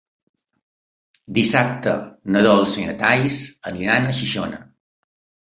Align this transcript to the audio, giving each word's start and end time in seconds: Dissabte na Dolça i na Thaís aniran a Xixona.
Dissabte 1.37 1.93
na 2.37 2.41
Dolça 2.47 2.81
i 2.81 2.87
na 2.89 2.97
Thaís 3.03 3.39
aniran 3.75 4.09
a 4.09 4.17
Xixona. 4.23 4.65